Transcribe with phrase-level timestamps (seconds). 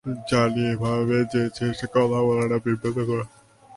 [0.29, 3.19] জানি, এভাবে যেচে এসে কথা বলাটা বিব্রতকর!